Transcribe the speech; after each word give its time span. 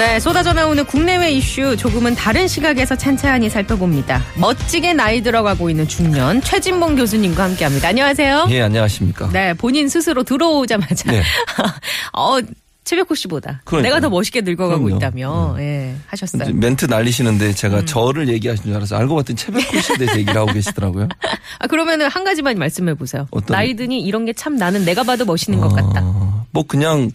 네, 0.00 0.18
쏟아져 0.18 0.54
나오는 0.54 0.82
국내외 0.86 1.30
이슈 1.32 1.76
조금은 1.76 2.14
다른 2.14 2.48
시각에서 2.48 2.96
찬찬히 2.96 3.50
살펴봅니다. 3.50 4.22
멋지게 4.36 4.94
나이 4.94 5.20
들어가고 5.20 5.68
있는 5.68 5.86
중년 5.86 6.40
최진봉 6.40 6.96
교수님과 6.96 7.44
함께합니다. 7.44 7.88
안녕하세요. 7.88 8.46
예, 8.48 8.62
안녕하십니까. 8.62 9.28
네, 9.30 9.52
본인 9.52 9.90
스스로 9.90 10.22
들어오자마자 10.22 11.12
네. 11.12 11.22
어, 12.16 12.38
최백호 12.84 13.14
씨보다 13.14 13.60
그러니까요. 13.66 13.82
내가 13.94 14.00
더 14.00 14.08
멋있게 14.08 14.40
늙어가고 14.40 14.84
그럼요. 14.84 14.96
있다며 14.96 15.56
예, 15.58 15.94
하셨어요. 16.06 16.50
멘트 16.54 16.86
날리시는데 16.86 17.52
제가 17.52 17.80
음. 17.80 17.86
저를 17.86 18.28
얘기하신 18.30 18.64
줄 18.64 18.76
알아서 18.76 18.96
알고 18.96 19.16
봤더니 19.16 19.36
최백호 19.36 19.80
씨에 19.82 19.96
대해서 19.98 20.18
얘기를 20.18 20.34
하고 20.40 20.50
계시더라고요. 20.50 21.08
아, 21.60 21.66
그러면은 21.66 22.08
한 22.08 22.24
가지만 22.24 22.56
말씀해 22.58 22.94
보세요. 22.94 23.28
어떤- 23.32 23.54
나이 23.54 23.76
드니 23.76 24.00
이런 24.00 24.24
게 24.24 24.32
참 24.34 24.56
나는 24.56 24.86
내가 24.86 25.02
봐도 25.02 25.26
멋있는 25.26 25.60
것 25.60 25.68
같다. 25.74 26.00
어, 26.02 26.46
뭐 26.52 26.62
그냥 26.66 27.10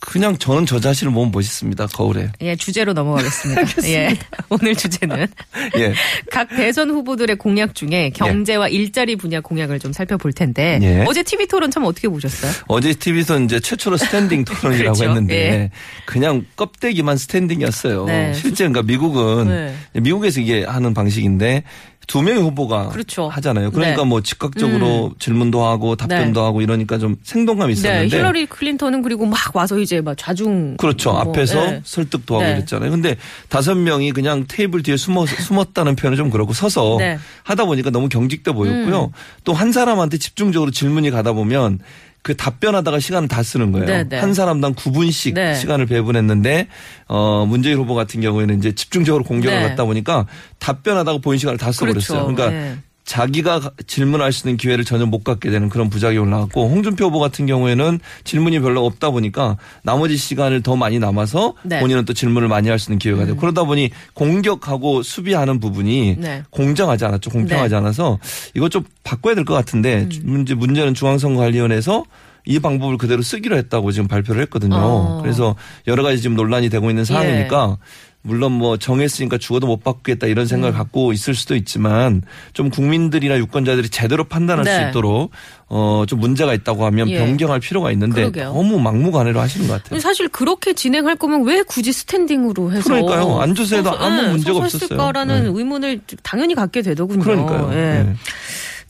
그냥 0.00 0.36
저는 0.38 0.64
저 0.64 0.80
자신을 0.80 1.12
보면 1.12 1.30
멋있습니다. 1.30 1.88
거울에. 1.88 2.30
예, 2.40 2.56
주제로 2.56 2.94
넘어가겠습니다. 2.94 3.62
예, 3.84 4.16
오늘 4.48 4.74
주제는 4.74 5.26
예. 5.76 5.92
각 6.30 6.48
대선 6.48 6.90
후보들의 6.90 7.36
공약 7.36 7.74
중에 7.74 8.10
경제와 8.10 8.68
일자리 8.68 9.16
분야 9.16 9.40
공약을 9.40 9.78
좀 9.78 9.92
살펴볼 9.92 10.32
텐데 10.32 10.78
예. 10.82 11.04
어제 11.06 11.22
TV 11.22 11.46
토론 11.46 11.70
참 11.70 11.84
어떻게 11.84 12.08
보셨어요? 12.08 12.50
어제 12.66 12.94
TV에서 12.94 13.38
이제 13.40 13.60
최초로 13.60 13.98
스탠딩 13.98 14.44
토론이라고 14.46 14.96
그렇죠. 14.98 15.04
했는데 15.04 15.34
예. 15.34 15.70
그냥 16.06 16.46
껍데기만 16.56 17.18
스탠딩이었어요. 17.18 18.06
네. 18.06 18.32
실제 18.32 18.66
그러니까 18.66 18.82
미국은 18.82 19.48
네. 19.48 20.00
미국에서 20.00 20.40
이게 20.40 20.64
하는 20.64 20.94
방식인데 20.94 21.62
두 22.06 22.22
명의 22.22 22.42
후보가 22.42 22.88
그렇죠. 22.88 23.28
하잖아요. 23.28 23.70
그러니까 23.70 24.02
네. 24.02 24.08
뭐 24.08 24.20
즉각적으로 24.20 25.12
질문도 25.18 25.64
하고 25.64 25.94
답변도 25.94 26.42
하고 26.42 26.60
이러니까 26.60 26.98
좀 26.98 27.16
생동감이 27.22 27.74
네, 27.74 27.78
있었는데 27.78 28.16
힐러리 28.16 28.46
클린턴은 28.46 29.02
그리고 29.02 29.26
막 29.26 29.38
와서 29.54 29.78
이제 29.78 30.00
막 30.00 30.16
좌중 30.18 30.76
그렇죠. 30.76 31.12
뭐, 31.12 31.20
앞에서 31.20 31.66
예. 31.66 31.80
설득도 31.84 32.34
하고 32.34 32.44
네. 32.44 32.54
그랬잖아요. 32.54 32.90
근데 32.90 33.16
다섯 33.48 33.76
명이 33.76 34.12
그냥 34.12 34.44
테이블 34.48 34.82
뒤에 34.82 34.96
숨어, 34.96 35.26
숨었다는 35.26 35.94
표현은 35.94 36.16
좀 36.16 36.30
그렇고 36.30 36.52
서서 36.52 36.96
네. 36.98 37.14
음. 37.14 37.18
하다 37.44 37.66
보니까 37.66 37.90
너무 37.90 38.08
경직돼 38.08 38.52
보였고요. 38.52 39.12
또한 39.44 39.70
사람한테 39.70 40.18
집중적으로 40.18 40.70
질문이 40.72 41.10
가다 41.10 41.32
보면 41.32 41.78
그 42.22 42.36
답변하다가 42.36 43.00
시간을 43.00 43.28
다 43.28 43.42
쓰는 43.42 43.72
거예요. 43.72 43.86
네, 43.86 44.04
네. 44.04 44.18
한 44.18 44.34
사람당 44.34 44.74
9분씩 44.74 45.34
네. 45.34 45.54
시간을 45.54 45.86
배분했는데 45.86 46.68
어 47.08 47.46
문재인 47.46 47.78
후보 47.78 47.94
같은 47.94 48.20
경우에는 48.20 48.58
이제 48.58 48.72
집중적으로 48.72 49.24
공격을 49.24 49.58
네. 49.58 49.68
갖다 49.68 49.84
보니까 49.84 50.26
답변하다가 50.58 51.18
본 51.18 51.38
시간을 51.38 51.58
다 51.58 51.72
써버렸어요. 51.72 52.26
그렇죠. 52.26 52.34
그러니까 52.34 52.50
네. 52.50 52.78
자기가 53.10 53.58
가- 53.58 53.70
질문할 53.88 54.30
수 54.32 54.46
있는 54.46 54.56
기회를 54.56 54.84
전혀 54.84 55.04
못 55.04 55.24
갖게 55.24 55.50
되는 55.50 55.68
그런 55.68 55.90
부작용이 55.90 56.30
나왔고 56.30 56.68
홍준표 56.68 57.06
후보 57.06 57.18
같은 57.18 57.44
경우에는 57.44 57.98
질문이 58.22 58.60
별로 58.60 58.86
없다 58.86 59.10
보니까 59.10 59.56
나머지 59.82 60.16
시간을 60.16 60.62
더 60.62 60.76
많이 60.76 61.00
남아서 61.00 61.54
네. 61.64 61.78
음. 61.78 61.80
본인은 61.80 62.04
또 62.04 62.12
질문을 62.12 62.46
많이 62.46 62.68
할 62.68 62.78
수 62.78 62.88
있는 62.92 63.00
기회가 63.00 63.24
돼요. 63.24 63.34
그러다 63.36 63.64
보니 63.64 63.90
공격하고 64.14 65.02
수비하는 65.02 65.58
부분이 65.58 66.16
네. 66.20 66.44
공정하지 66.50 67.04
않았죠. 67.04 67.30
공평하지 67.30 67.70
네. 67.70 67.76
않아서 67.78 68.20
이거 68.54 68.68
좀 68.68 68.84
바꿔야 69.02 69.34
될 69.34 69.44
것 69.44 69.54
같은데 69.54 70.02
음. 70.02 70.20
문제 70.22 70.54
문제는 70.54 70.94
중앙선거관리위원회에서 70.94 72.04
이 72.46 72.58
방법을 72.60 72.96
그대로 72.96 73.22
쓰기로 73.22 73.56
했다고 73.56 73.90
지금 73.92 74.06
발표를 74.08 74.40
했거든요. 74.42 74.76
어. 74.76 75.18
그래서 75.20 75.56
여러 75.88 76.02
가지 76.04 76.22
지금 76.22 76.36
논란이 76.36 76.68
되고 76.70 76.88
있는 76.88 77.04
상황이니까 77.04 77.76
물론 78.22 78.52
뭐 78.52 78.76
정했으니까 78.76 79.38
죽어도 79.38 79.66
못 79.66 79.82
받겠다 79.82 80.26
이런 80.26 80.44
음. 80.44 80.46
생각을 80.46 80.74
갖고 80.76 81.12
있을 81.14 81.34
수도 81.34 81.56
있지만 81.56 82.20
좀 82.52 82.68
국민들이나 82.68 83.38
유권자들이 83.38 83.88
제대로 83.88 84.24
판단할 84.24 84.64
네. 84.66 84.76
수 84.84 84.88
있도록 84.90 85.30
어 85.68 86.04
좀 86.06 86.18
문제가 86.20 86.52
있다고 86.52 86.84
하면 86.86 87.08
예. 87.08 87.18
변경할 87.18 87.60
필요가 87.60 87.90
있는데 87.92 88.22
그러게요. 88.22 88.52
너무 88.52 88.78
막무가내로 88.80 89.38
하시는 89.40 89.68
것 89.68 89.82
같아요. 89.82 90.00
사실 90.00 90.28
그렇게 90.28 90.72
진행할 90.72 91.16
거면 91.16 91.44
왜 91.44 91.62
굳이 91.62 91.92
스탠딩으로 91.92 92.72
해서 92.72 92.82
그러니까요. 92.84 93.20
서서- 93.22 93.96
아무 94.00 94.22
예, 94.22 94.28
문제가 94.28 94.58
없었어요. 94.58 94.80
했을까라는 94.84 95.42
네. 95.44 95.50
의문을 95.58 96.00
당연히 96.22 96.54
갖게 96.54 96.82
되더군요. 96.82 97.22
그러니까요. 97.22 97.70
예. 97.72 98.14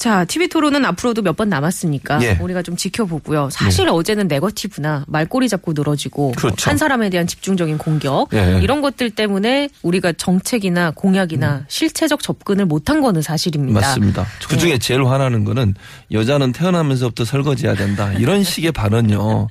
네. 0.01 0.09
자, 0.11 0.25
TV 0.25 0.49
토론은 0.49 0.85
앞으로도 0.85 1.23
몇 1.23 1.37
번 1.41 1.49
남았으니까 1.49 2.23
예. 2.23 2.37
우리가 2.41 2.61
좀 2.63 2.77
지켜보고요. 2.77 3.49
사실 3.51 3.89
어제는 3.89 4.29
네거티브나 4.29 5.05
말꼬리 5.09 5.49
잡고 5.49 5.73
늘어지고 5.75 6.33
그렇죠. 6.33 6.69
한 6.71 6.77
사람에 6.77 7.09
대한 7.09 7.27
집중적인 7.27 7.79
공격 7.79 8.29
예. 8.35 8.61
이런 8.63 8.81
것들 8.83 9.11
때문에 9.11 9.69
우리가 9.83 10.13
정책이나 10.13 10.91
공약이나 10.91 11.65
실체적 11.69 12.23
접근을 12.23 12.67
못한 12.67 13.01
거는 13.01 13.23
사실입니다. 13.23 13.79
음. 13.79 13.81
맞습니다. 13.81 14.27
그 14.49 14.59
중에 14.59 14.77
제일 14.79 15.05
화나는 15.07 15.45
거는 15.45 15.75
여자는 16.13 16.53
태어나면서부터 16.53 17.25
설거지해야 17.25 17.75
된다. 17.75 18.13
이런 18.15 18.43
식의 18.45 18.73
발언요. 18.73 19.49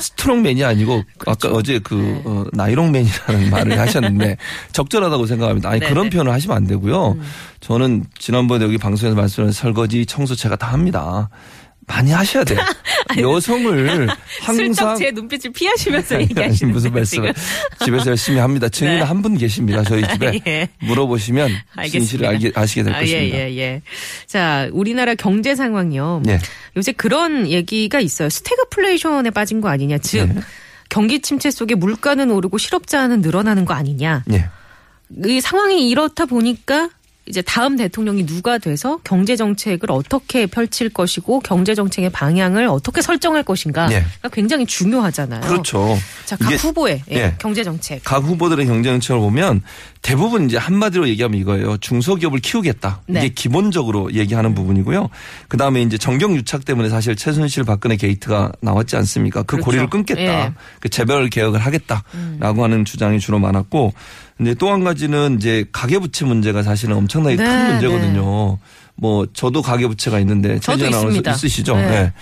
스트롱맨이 0.00 0.64
아니고 0.64 1.02
그렇죠. 1.18 1.48
아까 1.48 1.56
어제 1.56 1.78
그 1.78 1.94
네. 1.94 2.22
어, 2.24 2.44
나이롱맨이라는 2.52 3.50
말을 3.50 3.78
하셨는데 3.78 4.36
적절하다고 4.72 5.26
생각합니다. 5.26 5.68
아니 5.68 5.80
네네. 5.80 5.90
음. 5.90 5.94
그런 5.94 6.10
표현을 6.10 6.32
하시면 6.32 6.56
안 6.56 6.66
되고요. 6.66 7.18
저는 7.60 8.04
지난번에 8.18 8.64
여기 8.64 8.78
방송에서 8.78 9.14
말씀드린 9.16 9.52
설거 9.52 9.79
지, 9.86 10.06
청소 10.06 10.34
제가 10.34 10.56
다 10.56 10.68
합니다. 10.68 11.28
많이 11.86 12.12
하셔야 12.12 12.44
돼요. 12.44 12.60
여성을 13.18 14.08
항상 14.42 14.96
제 14.96 15.10
눈빛을 15.10 15.50
피하시면서 15.52 16.20
얘기하시는 16.20 16.72
무슨 16.72 17.04
지금. 17.04 17.32
집에서 17.84 18.10
열심히 18.10 18.38
합니다. 18.38 18.68
증인 18.68 18.94
네. 18.98 19.00
한분 19.00 19.36
계십니다. 19.36 19.82
저희 19.82 20.06
집에 20.06 20.40
예. 20.46 20.68
물어보시면 20.82 21.50
진실을 21.88 22.26
알겠습니다. 22.26 22.28
알게, 22.28 22.52
아시게 22.54 22.82
될 22.84 22.94
아, 22.94 23.00
것입니다. 23.00 23.36
예, 23.38 23.50
예, 23.50 23.58
예. 23.58 23.82
자, 24.26 24.68
우리나라 24.72 25.16
경제 25.16 25.56
상황요. 25.56 26.22
네. 26.24 26.38
요새 26.76 26.92
그런 26.92 27.48
얘기가 27.48 27.98
있어요. 27.98 28.28
스태그플레이션에 28.28 29.30
빠진 29.30 29.60
거 29.60 29.68
아니냐. 29.68 29.98
즉, 29.98 30.26
네. 30.32 30.40
경기 30.88 31.20
침체 31.20 31.50
속에 31.50 31.74
물가는 31.74 32.30
오르고 32.30 32.58
실업자는 32.58 33.20
늘어나는 33.20 33.64
거 33.64 33.74
아니냐. 33.74 34.24
예. 34.32 34.48
이 35.26 35.40
상황이 35.40 35.88
이렇다 35.88 36.26
보니까 36.26 36.90
이제 37.30 37.42
다음 37.42 37.76
대통령이 37.76 38.26
누가 38.26 38.58
돼서 38.58 38.98
경제 39.04 39.36
정책을 39.36 39.90
어떻게 39.92 40.46
펼칠 40.46 40.90
것이고 40.90 41.40
경제 41.40 41.76
정책의 41.76 42.10
방향을 42.10 42.66
어떻게 42.66 43.00
설정할 43.00 43.44
것인가가 43.44 43.92
예. 43.94 44.04
굉장히 44.32 44.66
중요하잖아요. 44.66 45.40
그렇죠. 45.40 45.96
자, 46.26 46.36
각 46.36 46.52
후보의 46.52 47.02
예, 47.12 47.16
예. 47.16 47.34
경제 47.38 47.62
정책. 47.62 48.02
각 48.04 48.24
후보들의 48.24 48.66
경제 48.66 48.90
정책을 48.90 49.20
보면 49.20 49.62
대부분 50.02 50.46
이제 50.46 50.56
한마디로 50.56 51.08
얘기하면 51.10 51.38
이거예요. 51.40 51.76
중소기업을 51.76 52.40
키우겠다. 52.40 53.02
네. 53.06 53.20
이게 53.20 53.28
기본적으로 53.34 54.12
얘기하는 54.14 54.54
부분이고요. 54.54 55.10
그 55.48 55.56
다음에 55.58 55.82
이제 55.82 55.98
정경 55.98 56.34
유착 56.34 56.64
때문에 56.64 56.88
사실 56.88 57.14
최순실 57.14 57.64
박근혜 57.64 57.96
게이트가 57.96 58.52
나왔지 58.62 58.96
않습니까? 58.96 59.42
그 59.42 59.56
그렇죠. 59.56 59.64
고리를 59.66 59.90
끊겠다. 59.90 60.20
예. 60.22 60.46
음. 60.48 60.54
그 60.80 60.88
재벌 60.88 61.28
개혁을 61.28 61.60
하겠다라고 61.60 62.64
하는 62.64 62.84
주장이 62.86 63.20
주로 63.20 63.38
많았고 63.38 63.92
근데 64.38 64.54
또한 64.54 64.84
가지는 64.84 65.36
이제 65.36 65.66
가계부채 65.70 66.24
문제가 66.24 66.62
사실은 66.62 66.96
엄청나게 66.96 67.36
네, 67.36 67.44
큰 67.44 67.66
문제거든요. 67.72 68.58
뭐 68.96 69.26
저도 69.34 69.60
가계부채가 69.60 70.18
있는데 70.20 70.58
저도 70.60 70.86
있습니다. 70.86 71.30
있으시죠? 71.30 71.76
네. 71.76 71.90
네. 71.90 72.12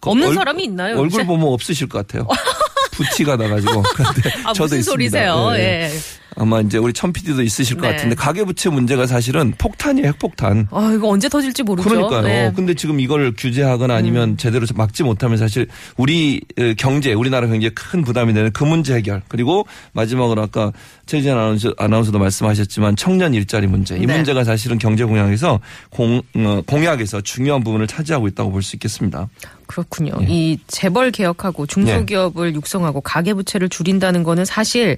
그 0.00 0.10
없는 0.10 0.28
얼- 0.28 0.34
사람이 0.34 0.64
있나요? 0.64 0.98
얼굴? 0.98 1.24
보면 1.24 1.46
없으실 1.48 1.88
것 1.88 2.06
같아요. 2.06 2.26
부티가 2.94 3.36
나가지고. 3.36 3.82
그런데 3.94 4.30
아, 4.44 4.52
저도 4.52 4.76
무슨. 4.76 4.82
소리세요? 4.82 5.50
네. 5.52 5.58
예. 5.60 5.90
아마 6.36 6.60
이제 6.60 6.78
우리 6.78 6.92
천 6.92 7.12
PD도 7.12 7.42
있으실 7.42 7.76
것 7.76 7.86
네. 7.86 7.94
같은데 7.94 8.16
가계부채 8.16 8.70
문제가 8.70 9.06
사실은 9.06 9.54
폭탄이에요, 9.56 10.08
핵폭탄. 10.08 10.66
아, 10.72 10.92
이거 10.94 11.08
언제 11.08 11.28
터질지 11.28 11.62
모르죠. 11.62 11.88
그러니까요. 11.88 12.22
네. 12.22 12.48
음. 12.48 12.54
근데 12.54 12.74
지금 12.74 12.98
이걸 12.98 13.32
규제하거나 13.36 13.94
아니면 13.94 14.36
제대로 14.36 14.66
막지 14.74 15.04
못하면 15.04 15.36
사실 15.38 15.68
우리 15.96 16.40
어, 16.58 16.74
경제, 16.76 17.12
우리나라 17.12 17.46
경제에 17.46 17.70
큰 17.70 18.02
부담이 18.02 18.34
되는 18.34 18.50
그 18.52 18.64
문제 18.64 18.94
해결. 18.94 19.22
그리고 19.28 19.66
마지막으로 19.92 20.42
아까 20.42 20.72
최지현 21.06 21.36
아나운서, 21.38 21.74
아나운서도 21.76 22.18
말씀하셨지만 22.18 22.96
청년 22.96 23.34
일자리 23.34 23.66
문제. 23.66 23.96
이 23.96 24.06
네. 24.06 24.14
문제가 24.16 24.42
사실은 24.44 24.78
경제 24.78 25.04
공약에서 25.04 25.60
공, 25.90 26.22
어, 26.36 26.62
공약에서 26.66 27.20
중요한 27.20 27.62
부분을 27.62 27.86
차지하고 27.86 28.26
있다고 28.28 28.50
볼 28.50 28.62
수 28.62 28.76
있겠습니다. 28.76 29.28
그렇군요. 29.66 30.12
예. 30.22 30.26
이 30.28 30.58
재벌 30.66 31.10
개혁하고 31.10 31.66
중소기업을 31.66 32.54
육성하고 32.54 33.00
가계부채를 33.02 33.68
줄인다는 33.68 34.22
거는 34.22 34.44
사실 34.44 34.96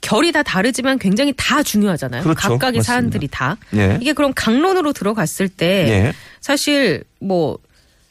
결이 0.00 0.30
다 0.32 0.42
다르지만 0.42 0.98
굉장히 0.98 1.32
다 1.36 1.62
중요하잖아요. 1.62 2.22
그렇죠. 2.22 2.38
각각의 2.40 2.78
맞습니다. 2.78 2.82
사안들이 2.82 3.28
다. 3.28 3.56
예. 3.74 3.98
이게 4.00 4.12
그럼 4.12 4.32
강론으로 4.34 4.92
들어갔을 4.92 5.48
때 5.48 5.66
예. 5.88 6.12
사실 6.40 7.02
뭐 7.20 7.58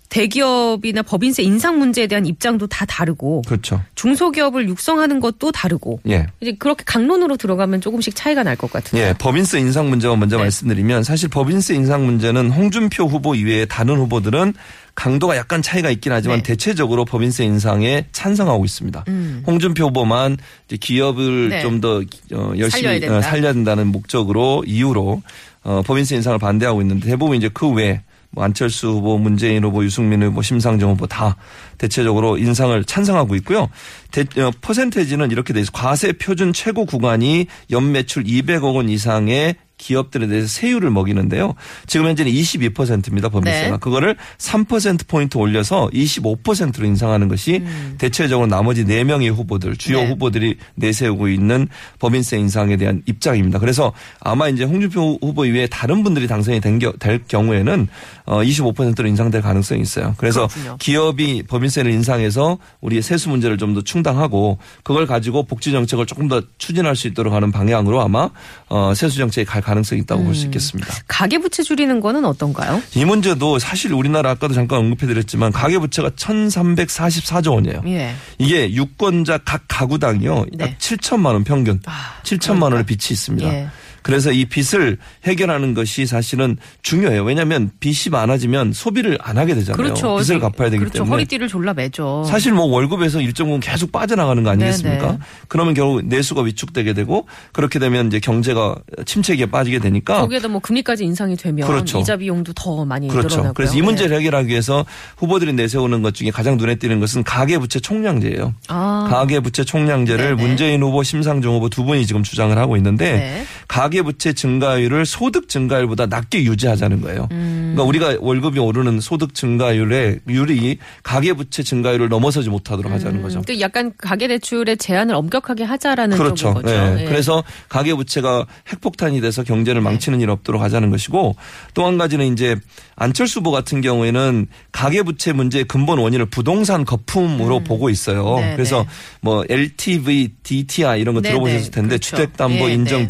대기업이나 0.09 1.01
법인세 1.03 1.43
인상 1.43 1.79
문제에 1.79 2.07
대한 2.07 2.25
입장도 2.25 2.67
다 2.67 2.85
다르고 2.85 3.43
그렇죠. 3.47 3.81
중소기업을 3.95 4.67
육성하는 4.69 5.19
것도 5.19 5.51
다르고 5.51 5.99
예. 6.09 6.27
이제 6.41 6.55
그렇게 6.57 6.83
강론으로 6.85 7.37
들어가면 7.37 7.81
조금씩 7.81 8.15
차이가 8.15 8.43
날 8.43 8.57
것 8.57 8.71
같은데. 8.71 9.09
예, 9.09 9.13
법인세 9.13 9.59
인상 9.59 9.89
문제가 9.89 10.15
먼저 10.15 10.37
네. 10.37 10.43
말씀드리면 10.43 11.03
사실 11.03 11.29
법인세 11.29 11.75
인상 11.75 12.05
문제는 12.05 12.49
홍준표 12.49 13.05
후보 13.05 13.35
이외에 13.35 13.65
다른 13.65 13.97
후보들은 13.97 14.53
강도가 14.95 15.37
약간 15.37 15.61
차이가 15.61 15.91
있긴 15.91 16.11
하지만 16.11 16.37
네. 16.37 16.43
대체적으로 16.43 17.05
법인세 17.05 17.45
인상에 17.45 18.05
찬성하고 18.11 18.65
있습니다. 18.65 19.05
홍준표 19.45 19.85
후보만 19.85 20.37
기업을 20.79 21.23
음. 21.23 21.49
네. 21.49 21.61
좀더 21.61 22.01
어, 22.33 22.53
열심히 22.57 22.81
살려야 22.83 22.99
된다. 22.99 23.17
어, 23.17 23.21
살려야 23.21 23.53
된다 23.53 23.75
는 23.75 23.87
목적으로 23.87 24.63
이유로 24.65 25.21
어, 25.63 25.81
법인세 25.85 26.15
인상을 26.15 26.39
반대하고 26.39 26.81
있는데 26.81 27.07
대부분 27.09 27.37
이제 27.37 27.49
그 27.53 27.69
외에 27.69 28.01
뭐 28.31 28.43
안철수 28.43 28.89
후보, 28.89 29.17
문재인 29.17 29.63
후보, 29.63 29.83
유승민 29.83 30.21
후보, 30.23 30.41
심상정 30.41 30.91
후보 30.91 31.07
다 31.07 31.35
대체적으로 31.77 32.37
인상을 32.37 32.83
찬성하고 32.83 33.35
있고요. 33.35 33.69
대, 34.11 34.21
어, 34.41 34.51
퍼센테이지는 34.61 35.31
이렇게 35.31 35.53
돼 35.53 35.61
있어요. 35.61 35.71
과세 35.73 36.11
표준 36.13 36.53
최고 36.53 36.85
구간이 36.85 37.47
연매출 37.71 38.23
200억 38.23 38.75
원 38.75 38.89
이상의 38.89 39.55
기업들에 39.77 40.25
대해서 40.25 40.47
세율을 40.47 40.89
먹이는데요. 40.89 41.53
지금 41.85 42.07
현재는 42.07 42.31
22%입니다. 42.31 43.29
법인세가. 43.29 43.71
네. 43.73 43.77
그거를 43.79 44.15
3%포인트 44.39 45.37
올려서 45.37 45.91
25%로 45.93 46.85
인상하는 46.87 47.27
것이 47.27 47.61
대체적으로 47.99 48.47
나머지 48.47 48.85
4명의 48.85 49.31
후보들, 49.31 49.75
주요 49.77 49.99
네. 49.99 50.07
후보들이 50.09 50.57
내세우고 50.75 51.27
있는 51.29 51.67
법인세 51.99 52.39
인상에 52.39 52.75
대한 52.77 53.03
입장입니다. 53.05 53.59
그래서 53.59 53.93
아마 54.19 54.49
이제 54.49 54.63
홍준표 54.63 55.19
후보 55.21 55.45
이외에 55.45 55.67
다른 55.67 56.01
분들이 56.03 56.25
당선이 56.27 56.59
된 56.59 56.79
겨- 56.79 56.93
될 56.93 57.21
경우에는 57.27 57.87
어 58.16 58.16
25%로 58.27 59.07
인상될 59.07 59.41
가능성이 59.41 59.81
있어요. 59.81 60.13
그래서 60.17 60.47
그렇군요. 60.47 60.77
기업이 60.79 61.43
법인세를 61.43 61.91
인상해서 61.91 62.57
우리의 62.81 63.01
세수 63.01 63.29
문제를 63.29 63.57
좀 63.57 63.67
더 63.73 63.81
충당하고 63.81 64.57
그걸 64.83 65.05
가지고 65.05 65.43
복지 65.43 65.71
정책을 65.71 66.05
조금 66.05 66.27
더 66.27 66.41
추진할 66.57 66.95
수 66.95 67.07
있도록 67.07 67.33
하는 67.33 67.51
방향으로 67.51 68.01
아마 68.01 68.29
어 68.69 68.93
세수 68.95 69.17
정책이 69.17 69.45
갈 69.45 69.61
가능성이 69.61 70.01
있다고 70.01 70.23
볼수 70.23 70.43
음. 70.43 70.45
있겠습니다. 70.47 70.93
가계부채 71.07 71.63
줄이는 71.63 71.99
거는 71.99 72.23
어떤가요? 72.25 72.81
이 72.95 73.03
문제도 73.05 73.59
사실 73.59 73.93
우리나라 73.93 74.31
아까도 74.31 74.53
잠깐 74.53 74.79
언급해드렸지만 74.79 75.51
가계부채가 75.51 76.11
1,344조 76.11 77.53
원이에요. 77.53 77.81
예. 77.87 78.15
이게 78.37 78.71
유권자 78.73 79.39
각 79.45 79.63
가구당이요. 79.67 80.45
네. 80.53 80.65
약 80.65 80.77
7천만 80.79 81.27
원 81.27 81.43
평균. 81.43 81.79
아, 81.85 82.13
7천만 82.23 82.63
원의 82.63 82.85
빚이 82.85 83.13
있습니다. 83.13 83.47
예. 83.53 83.67
그래서 84.07 84.31
이 84.31 84.45
빚을 84.45 84.97
해결하는 85.25 85.73
것이 85.73 86.05
사실은 86.05 86.55
중요해요. 86.81 87.25
왜냐하면 87.25 87.71
빚이 87.81 88.09
많아지면 88.09 88.71
소비를 88.71 89.17
안 89.21 89.37
하게 89.37 89.53
되잖아요. 89.53 89.75
그렇죠. 89.75 90.15
빚을 90.15 90.39
갚아야 90.39 90.69
되기 90.69 90.79
그렇죠. 90.79 90.99
때문에. 90.99 91.11
허리띠를 91.11 91.49
졸라 91.49 91.73
매죠. 91.73 92.23
사실 92.25 92.53
뭐 92.53 92.67
월급에서 92.67 93.19
일정 93.19 93.47
부분 93.47 93.59
계속 93.59 93.91
빠져나가는 93.91 94.41
거 94.41 94.49
아니겠습니까? 94.51 95.05
네네. 95.07 95.19
그러면 95.49 95.73
결국 95.73 96.05
내수가 96.05 96.43
위축되게 96.43 96.93
되고 96.93 97.27
그렇게 97.51 97.79
되면 97.79 98.07
이제 98.07 98.21
경제가 98.21 98.77
침체기에 99.05 99.47
빠지게 99.47 99.79
되니까 99.79 100.21
거기에다 100.21 100.47
뭐 100.47 100.61
금리까지 100.61 101.03
인상이 101.03 101.35
되면 101.35 101.67
그렇죠. 101.67 101.99
이자 101.99 102.15
비용도 102.15 102.53
더 102.53 102.85
많이 102.85 103.09
그렇죠. 103.09 103.27
늘어나고요. 103.27 103.53
그래서 103.55 103.77
이 103.77 103.81
문제를 103.81 104.15
해결하기 104.15 104.47
위해서 104.47 104.85
후보들이 105.17 105.51
내세우는 105.51 106.01
것 106.01 106.13
중에 106.13 106.31
가장 106.31 106.55
눈에 106.55 106.75
띄는 106.75 107.01
것은 107.01 107.25
가계부채 107.25 107.81
총량제예요. 107.81 108.53
아. 108.69 109.07
가계부채 109.11 109.65
총량제를 109.65 110.37
네네. 110.37 110.47
문재인 110.47 110.81
후보, 110.81 111.03
심상정 111.03 111.55
후보 111.55 111.67
두 111.67 111.83
분이 111.83 112.05
지금 112.05 112.23
주장을 112.23 112.57
하고 112.57 112.77
있는데 112.77 113.11
네. 113.11 113.45
가계부채 113.67 114.33
증가율을 114.33 115.05
소득 115.05 115.49
증가율보다 115.49 116.05
낮게 116.05 116.43
유지하자는 116.43 117.01
거예요. 117.01 117.27
음. 117.31 117.73
그러니까 117.75 117.83
우리가 117.83 118.17
월급이 118.21 118.59
오르는 118.59 118.99
소득 118.99 119.33
증가율의 119.33 120.19
율이 120.27 120.77
가계부채 121.03 121.63
증가율을 121.63 122.09
넘어서지 122.09 122.49
못하도록 122.49 122.91
하자는 122.91 123.21
거죠. 123.21 123.41
그 123.45 123.59
약간 123.59 123.91
가계대출의 123.97 124.77
제한을 124.77 125.15
엄격하게 125.15 125.63
하자라는 125.63 126.17
그렇죠. 126.17 126.53
거죠. 126.53 126.69
예. 126.69 126.97
예. 127.01 127.05
그래서 127.05 127.43
가계부채가 127.69 128.45
핵폭탄이 128.71 129.19
돼서 129.21 129.43
경제를 129.43 129.81
망치는 129.81 130.21
일 130.21 130.29
없도록 130.29 130.61
하자는 130.61 130.89
것이고 130.89 131.35
또 131.73 131.87
한 131.87 131.97
가지는 131.97 132.33
이제 132.33 132.57
안철수 132.95 133.39
후보 133.39 133.51
같은 133.51 133.81
경우에는 133.81 134.47
가계부채 134.71 135.31
문제의 135.33 135.63
근본 135.65 135.99
원인을 135.99 136.25
부동산 136.25 136.83
거품으로 136.83 137.61
보고 137.61 137.89
있어요. 137.89 138.35
음. 138.35 138.41
네, 138.41 138.53
그래서 138.55 138.83
네. 138.83 138.89
뭐 139.21 139.45
LTV, 139.49 140.33
DTI 140.43 140.99
이런 140.99 141.15
거 141.15 141.21
네, 141.21 141.29
들어보셨을 141.29 141.65
네. 141.65 141.71
텐데 141.71 141.87
그렇죠. 141.89 142.09
주택담보 142.09 142.69
예, 142.69 142.73
인정 142.73 143.01
네. 143.01 143.07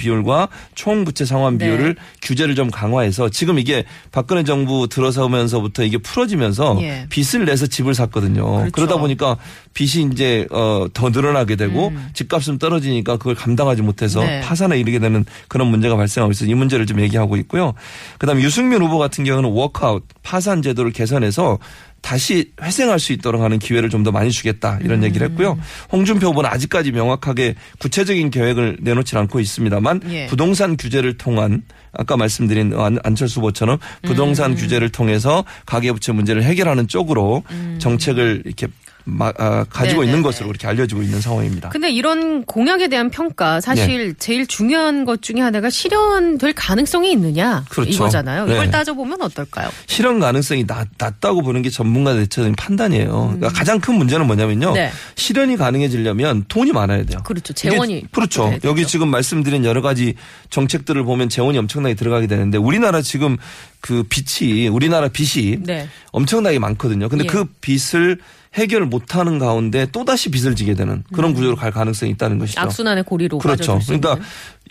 비율과 0.48 0.50
총 0.76 1.04
부채 1.06 1.26
상환 1.26 1.58
네. 1.58 1.66
비율을 1.66 1.96
규제를 2.22 2.56
좀 2.56 2.70
강화해서 2.72 3.30
지금 3.30 3.60
이게 3.60 3.86
박근혜 4.12 4.44
정부 4.44 4.88
들어서면서부터 4.88 5.84
이게 5.84 5.98
풀어지면서 5.98 6.78
예. 6.82 7.06
빚을 7.10 7.46
내서 7.46 7.68
집을 7.68 7.94
샀거든요. 7.94 8.46
그렇죠. 8.58 8.72
그러다 8.72 8.98
보니까 8.98 9.38
빚이 9.74 10.08
이제 10.12 10.48
어 10.52 10.88
더 10.94 11.10
늘어나게 11.10 11.56
되고 11.56 11.92
집값은 12.14 12.58
떨어지니까 12.60 13.18
그걸 13.18 13.36
감당하지 13.36 13.82
못해서 13.82 14.22
음. 14.22 14.26
네. 14.26 14.42
파산에 14.42 14.80
이르게 14.80 15.00
되는 15.00 15.26
그런 15.48 15.68
문제가 15.68 15.96
발생하고 15.96 16.32
있어서 16.32 16.50
이 16.50 16.54
문제를 16.54 16.86
좀 16.86 17.00
얘기하고 17.02 17.36
있고요. 17.38 17.74
그다음에 18.18 18.42
유승민 18.42 18.82
후보 18.82 18.98
같은 18.98 19.24
경우는 19.24 19.50
워크아웃 19.50 20.04
파산 20.24 20.62
제도를 20.62 20.92
개선해서 20.92 21.60
다시 22.02 22.52
회생할 22.62 23.00
수 23.00 23.12
있도록 23.14 23.42
하는 23.42 23.60
기회를 23.60 23.90
좀 23.90 24.04
더 24.04 24.12
많이 24.12 24.32
주겠다 24.32 24.80
이런 24.84 25.04
얘기를 25.04 25.28
음. 25.28 25.32
했고요. 25.32 25.60
홍준표 25.92 26.28
후보는 26.28 26.50
아직까지 26.50 26.92
명확하게 26.92 27.56
구체적인 27.80 28.30
계획을 28.32 28.78
내놓지 28.82 29.18
않고 29.18 29.40
있습니다만 29.40 30.02
예. 30.10 30.28
부동산 30.28 30.78
규제를 30.78 31.18
통한 31.18 31.64
아까 31.92 32.16
말씀드린 32.16 32.74
안- 32.78 33.00
안철수 33.04 33.40
후보처럼 33.40 33.80
부동산 34.04 34.52
음. 34.52 34.56
규제를 34.56 34.90
통해서 34.90 35.44
가계부채 35.66 36.12
문제를 36.14 36.44
해결하는 36.44 36.88
쪽으로 36.88 37.44
정책을 37.80 38.44
이렇게 38.46 38.68
마- 39.10 39.32
아, 39.38 39.64
가지고 39.70 40.02
네네네. 40.02 40.06
있는 40.06 40.22
것으로 40.22 40.50
이렇게 40.50 40.68
알려지고 40.68 41.02
있는 41.02 41.22
상황입니다. 41.22 41.70
근데 41.70 41.90
이런 41.90 42.44
공약에 42.44 42.90
대한 42.90 43.10
평가 43.10 43.62
사실 43.62 44.10
네. 44.10 44.14
제일 44.20 44.46
중요한 44.46 45.06
것 45.06 45.22
중에 45.22 45.40
하나가 45.40 45.70
실현될 45.70 46.52
가능성이 46.54 47.14
있느냐 47.14 47.64
그렇죠. 47.70 47.90
이거잖아요. 47.90 48.46
이걸 48.48 48.66
네. 48.66 48.72
따져보면 48.72 49.22
어떨까요? 49.22 49.70
실현 49.86 50.20
가능성이 50.20 50.68
낮, 50.68 50.90
낮다고 50.98 51.42
보는 51.42 51.62
게 51.62 51.70
전문가들 51.70 52.24
대체적인 52.24 52.56
판단이에요. 52.56 53.36
그러니까 53.38 53.48
가장 53.50 53.80
큰 53.80 53.96
문제는 53.96 54.28
뭐냐면요. 54.28 54.70
음. 54.72 54.74
네. 54.74 54.92
실현이 55.16 55.56
가능해지려면 55.56 56.44
돈이 56.50 56.74
많아야 56.74 57.06
돼요. 57.06 57.20
그렇죠. 57.24 57.54
이게 57.54 57.70
재원이 57.70 58.12
그렇죠. 58.12 58.42
들어야 58.44 58.54
되죠. 58.56 58.68
여기 58.68 58.86
지금 58.86 59.08
말씀드린 59.10 59.64
여러 59.64 59.82
가지 59.82 60.16
정책들을 60.50 61.02
보면 61.04 61.30
재원이 61.30 61.58
엄청나게 61.58 61.96
들어가게 61.96 62.28
되는데 62.28 62.58
우리나라 62.58 63.02
지금 63.02 63.38
그 63.80 64.04
빚이 64.04 64.68
우리나라 64.68 65.08
빚이 65.08 65.60
네. 65.62 65.88
엄청나게 66.12 66.60
많거든요. 66.60 67.08
근데 67.08 67.24
예. 67.24 67.28
그 67.28 67.46
빚을 67.62 68.20
해결 68.58 68.86
못하는 68.86 69.40
가운데 69.40 69.88
또 69.92 70.04
다시 70.04 70.30
빚을 70.30 70.56
지게 70.56 70.74
되는 70.74 71.04
그런 71.14 71.34
구조로 71.34 71.56
갈 71.56 71.72
가능성이 71.72 72.12
있다는 72.12 72.40
것이죠. 72.40 72.60
음. 72.60 72.64
악순환의 72.64 73.04
고리로 73.04 73.38
그렇죠. 73.38 73.80
그러니까. 73.86 74.18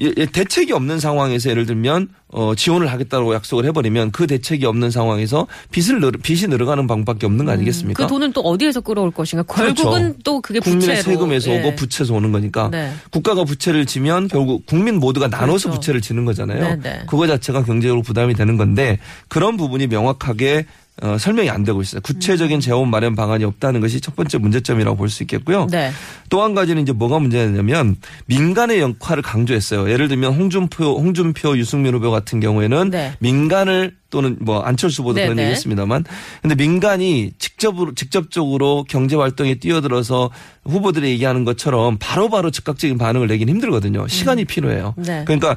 예, 0.00 0.12
예, 0.16 0.26
대책이 0.26 0.72
없는 0.72 1.00
상황에서 1.00 1.48
예를 1.48 1.64
들면 1.64 2.08
어, 2.28 2.54
지원을 2.54 2.88
하겠다고 2.88 3.34
약속을 3.34 3.64
해버리면 3.66 4.10
그 4.10 4.26
대책이 4.26 4.66
없는 4.66 4.90
상황에서 4.90 5.46
빚을 5.70 6.00
늘, 6.00 6.12
빚이 6.12 6.48
늘어가는 6.48 6.86
방법밖에 6.86 7.24
없는 7.24 7.46
거 7.46 7.52
아니겠습니까? 7.52 8.04
그 8.04 8.08
돈은 8.10 8.32
또 8.32 8.42
어디에서 8.42 8.82
끌어올 8.82 9.10
것인가? 9.10 9.44
그렇죠. 9.44 9.84
결국은 9.84 10.16
또 10.22 10.40
그게 10.40 10.60
국민의 10.60 10.96
부채로 10.96 11.16
세금에서 11.16 11.50
예. 11.50 11.60
오고 11.60 11.76
부채에서 11.76 12.14
오는 12.14 12.30
거니까 12.30 12.68
네. 12.70 12.92
국가가 13.10 13.44
부채를 13.44 13.86
지면 13.86 14.28
결국 14.28 14.66
국민 14.66 14.98
모두가 15.00 15.28
나눠서 15.28 15.68
그렇죠. 15.68 15.80
부채를 15.80 16.00
지는 16.02 16.24
거잖아요. 16.24 16.60
네, 16.60 16.76
네. 16.82 17.02
그거 17.06 17.26
자체가 17.26 17.64
경제적으로 17.64 18.02
부담이 18.02 18.34
되는 18.34 18.56
건데 18.56 18.98
그런 19.28 19.56
부분이 19.56 19.86
명확하게 19.86 20.66
어, 21.02 21.18
설명이 21.18 21.50
안 21.50 21.62
되고 21.62 21.82
있어요. 21.82 22.00
구체적인 22.00 22.60
재원 22.60 22.88
마련 22.88 23.14
방안이 23.14 23.44
없다는 23.44 23.80
것이 23.82 24.00
첫 24.00 24.16
번째 24.16 24.38
문제점이라고 24.38 24.96
볼 24.96 25.10
수 25.10 25.22
있겠고요. 25.24 25.66
네. 25.70 25.92
또한 26.30 26.54
가지는 26.54 26.82
이제 26.82 26.92
뭐가 26.92 27.18
문제냐면 27.18 27.96
민간의 28.26 28.80
역할을 28.80 29.22
강조했어요. 29.22 29.90
예를 29.90 30.08
들면 30.08 30.34
홍준표, 30.34 30.98
홍준표, 30.98 31.56
유승민 31.58 31.94
후보 31.94 32.10
같은 32.10 32.40
경우에는 32.40 32.90
네. 32.90 33.12
민간을 33.20 33.94
또는 34.10 34.36
뭐 34.40 34.60
안철수 34.60 35.02
후보도 35.02 35.16
그런 35.16 35.36
네네. 35.36 35.42
얘기 35.42 35.52
했습니다만 35.52 36.04
근데 36.40 36.54
민간이 36.54 37.32
직접으로 37.38 37.94
직접적으로 37.94 38.84
경제 38.88 39.16
활동에 39.16 39.56
뛰어들어서 39.56 40.30
후보들이 40.64 41.08
얘기하는 41.10 41.44
것처럼 41.44 41.98
바로바로 41.98 42.50
즉각적인 42.50 42.98
반응을 42.98 43.26
내긴 43.26 43.48
힘들거든요. 43.48 44.08
시간이 44.08 44.44
필요해요. 44.44 44.94
네. 44.96 45.24
그러니까 45.26 45.56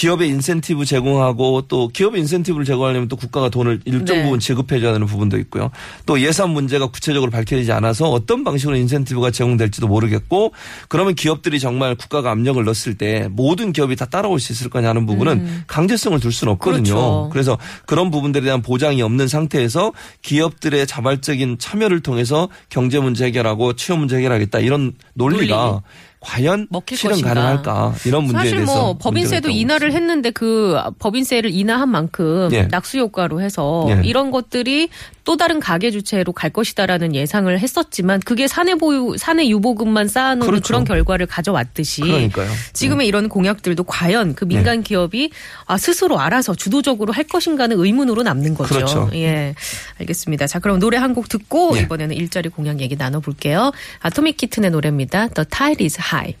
기업의 0.00 0.30
인센티브 0.30 0.86
제공하고 0.86 1.64
또 1.68 1.88
기업의 1.88 2.22
인센티브를 2.22 2.64
제공하려면 2.64 3.06
또 3.08 3.16
국가가 3.16 3.50
돈을 3.50 3.80
일정 3.84 4.16
네. 4.16 4.24
부분 4.24 4.40
지급해줘야 4.40 4.94
하는 4.94 5.06
부분도 5.06 5.36
있고요. 5.40 5.70
또 6.06 6.18
예산 6.22 6.48
문제가 6.48 6.86
구체적으로 6.86 7.30
밝혀지지 7.30 7.70
않아서 7.72 8.08
어떤 8.08 8.42
방식으로 8.42 8.76
인센티브가 8.76 9.30
제공될지도 9.30 9.88
모르겠고 9.88 10.54
그러면 10.88 11.14
기업들이 11.14 11.60
정말 11.60 11.96
국가가 11.96 12.30
압력을 12.30 12.64
넣었을 12.64 12.94
때 12.96 13.28
모든 13.30 13.74
기업이 13.74 13.94
다 13.94 14.06
따라올 14.06 14.40
수 14.40 14.52
있을 14.54 14.70
거냐 14.70 14.88
하는 14.88 15.04
부분은 15.04 15.64
강제성을 15.66 16.18
둘 16.18 16.32
수는 16.32 16.54
없거든요. 16.54 16.80
음. 16.80 16.84
그렇죠. 16.84 17.28
그래서 17.30 17.58
그런 17.84 18.10
부분들에 18.10 18.42
대한 18.42 18.62
보장이 18.62 19.02
없는 19.02 19.28
상태에서 19.28 19.92
기업들의 20.22 20.86
자발적인 20.86 21.58
참여를 21.58 22.00
통해서 22.00 22.48
경제 22.70 23.00
문제 23.00 23.26
해결하고 23.26 23.74
취업 23.74 23.98
문제 23.98 24.16
해결하겠다 24.16 24.60
이런 24.60 24.94
논리가 25.12 25.56
논리. 25.56 25.80
과연 26.20 26.66
먹힐 26.70 26.98
실현 26.98 27.12
것인가. 27.12 27.34
가능할까 27.34 27.94
이런 28.04 28.24
문제에 28.24 28.40
사실 28.40 28.56
대해서 28.56 28.74
뭐 28.74 28.98
법인세도 28.98 29.48
인하를 29.48 29.92
했는데 29.92 30.30
그 30.30 30.78
법인세를 30.98 31.50
인하한 31.50 31.88
만큼 31.88 32.50
예. 32.52 32.64
낙수 32.64 32.98
효과로 32.98 33.40
해서 33.40 33.86
예. 33.88 34.02
이런 34.04 34.30
것들이 34.30 34.90
또 35.30 35.36
다른 35.36 35.60
가계 35.60 35.92
주체로 35.92 36.32
갈 36.32 36.50
것이다라는 36.50 37.14
예상을 37.14 37.56
했었지만 37.56 38.18
그게 38.18 38.48
사내 38.48 38.74
보유 38.74 39.14
사내 39.16 39.46
유보금만 39.48 40.08
쌓아놓는 40.08 40.44
그렇죠. 40.44 40.66
그런 40.66 40.84
결과를 40.84 41.26
가져왔듯이 41.26 42.00
그러니까요. 42.00 42.50
지금의 42.72 43.06
이런 43.06 43.28
공약들도 43.28 43.84
과연 43.84 44.34
그 44.34 44.44
민간 44.44 44.78
네. 44.78 44.82
기업이 44.82 45.30
아, 45.66 45.78
스스로 45.78 46.18
알아서 46.18 46.56
주도적으로 46.56 47.12
할 47.12 47.22
것인가는 47.22 47.78
의문으로 47.78 48.24
남는 48.24 48.54
거죠. 48.54 48.74
그렇죠. 48.74 49.08
예, 49.14 49.54
알겠습니다. 50.00 50.48
자, 50.48 50.58
그럼 50.58 50.80
노래 50.80 50.96
한 50.96 51.14
곡 51.14 51.28
듣고 51.28 51.76
예. 51.76 51.82
이번에는 51.82 52.16
일자리 52.16 52.48
공약 52.48 52.80
얘기 52.80 52.96
나눠볼게요. 52.96 53.70
아토믹 54.00 54.36
키튼의 54.36 54.72
노래입니다. 54.72 55.28
The 55.28 55.44
Tide 55.48 55.84
is 55.84 55.96
High. 56.00 56.36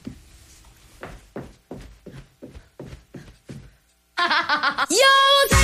Yo, 4.90 5.59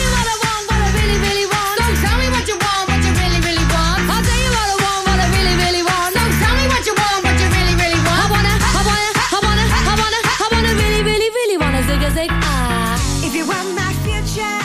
ah. 12.08 12.96
If 13.24 13.34
you 13.34 13.46
want 13.46 13.74
my 13.74 13.92
future, 14.06 14.62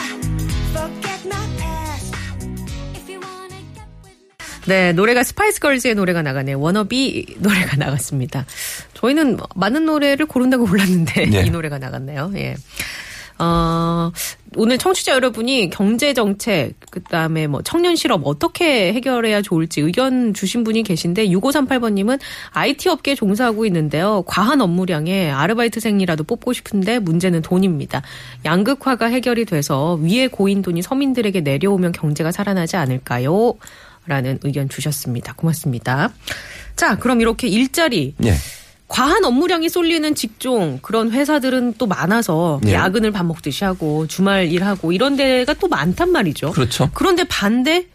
forget 0.74 1.26
my 1.26 1.42
past. 1.58 2.14
If 2.94 3.10
you 3.10 3.20
wanna 3.20 3.58
get 3.74 3.88
with 4.04 4.20
me. 4.22 4.66
네, 4.68 4.94
노래가 4.94 5.24
스파이스 5.24 5.60
걸즈의 5.60 5.96
노래가 5.96 6.22
나가네요. 6.22 6.60
워너비 6.60 7.38
노래가 7.40 7.78
나갔습니다. 7.78 8.46
저희는 8.94 9.38
많은 9.56 9.86
노래를 9.86 10.28
고른다고 10.28 10.68
골랐는데 10.68 11.26
네. 11.26 11.46
이 11.46 11.50
노래가 11.50 11.80
나갔네요. 11.80 12.32
예. 12.36 12.56
어, 13.42 14.12
오늘 14.56 14.78
청취자 14.78 15.14
여러분이 15.14 15.72
경제 15.72 16.14
정책, 16.14 16.74
그 16.92 17.02
다음에 17.02 17.48
뭐 17.48 17.64
청년 17.64 17.96
실업 17.96 18.22
어떻게 18.26 18.94
해결해야 18.94 19.42
좋을지 19.42 19.82
의견 19.82 20.36
주신 20.36 20.64
분이 20.64 20.84
계신데 20.84 21.28
6538번 21.30 21.94
님은 21.94 22.20
IT 22.52 22.90
업계에 22.90 23.16
종사하고 23.16 23.66
있는데요. 23.66 24.24
과한 24.28 24.62
업무량에 24.62 25.32
아르바이트생이라도 25.32 26.26
뽑고 26.26 26.54
싶은데 26.54 27.00
문제는 27.00 27.42
돈입니다. 27.42 28.04
양극화가 28.46 29.08
해결이 29.08 29.46
돼서 29.46 29.96
위에 29.96 30.28
고인 30.28 30.62
돈이 30.62 30.84
서민들에게 30.84 31.42
내려오면 31.42 31.94
경제가 31.94 32.32
살아나지 32.32 32.76
않을까요? 32.76 33.56
라는 34.06 34.38
의견 34.44 34.70
주셨습니다. 34.70 35.34
고맙습니다. 35.34 36.12
자, 36.76 36.98
그럼 36.98 37.22
이렇게 37.22 37.48
일자리, 37.48 38.16
예. 38.24 38.34
과한 38.92 39.24
업무량이 39.24 39.70
쏠리는 39.70 40.16
직종 40.16 40.80
그런 40.82 41.12
회사들은 41.12 41.76
또 41.78 41.88
많아서 41.88 42.60
예. 42.66 42.74
야근을 42.74 43.12
밥 43.12 43.26
먹듯이 43.26 43.64
하고 43.64 44.06
주말 44.06 44.52
일하고 44.52 44.92
이런 44.92 45.16
데가 45.16 45.54
또 45.54 45.70
많단 45.70 46.12
말이죠. 46.12 46.52
그렇죠. 46.52 46.90
그런데 46.94 47.24
반대 47.24 47.86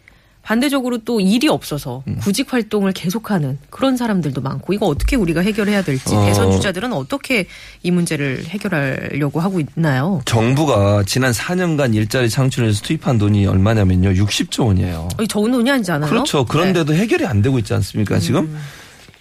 반대적으로 0.41 0.99
또 0.99 1.19
일이 1.19 1.49
없어서 1.49 2.03
음. 2.07 2.17
구직 2.21 2.51
활동을 2.51 2.93
계속하는 2.93 3.59
그런 3.69 3.95
사람들도 3.95 4.41
많고 4.41 4.73
이거 4.73 4.87
어떻게 4.87 5.15
우리가 5.17 5.41
해결해야 5.41 5.83
될지 5.83 6.15
어. 6.15 6.25
대선 6.25 6.51
주자들은 6.51 6.93
어떻게 6.93 7.47
이 7.83 7.91
문제를 7.91 8.45
해결하려고 8.45 9.39
하고 9.39 9.59
있나요? 9.59 10.21
정부가 10.25 11.03
지난 11.05 11.31
4년간 11.31 11.93
일자리 11.93 12.29
창출에서 12.29 12.81
투입한 12.81 13.19
돈이 13.19 13.45
얼마냐면요. 13.45 14.13
60조 14.13 14.67
원이에요. 14.67 15.09
어, 15.19 15.25
적은 15.27 15.51
돈이 15.51 15.69
아니잖아요. 15.69 16.09
그렇죠. 16.09 16.39
네. 16.39 16.45
그런데도 16.47 16.93
해결이 16.95 17.25
안 17.25 17.41
되고 17.43 17.59
있지 17.59 17.73
않습니까, 17.75 18.17
지금? 18.19 18.57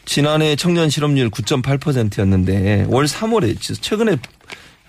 지난해 0.06 0.56
청년 0.56 0.88
실업률 0.88 1.30
9.8%였는데 1.30 2.86
월 2.88 3.04
3월에 3.04 3.56
최근에 3.82 4.16